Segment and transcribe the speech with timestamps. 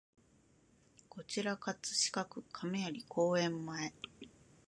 [1.09, 1.79] こちら葛
[2.11, 3.93] 飾区亀有公園前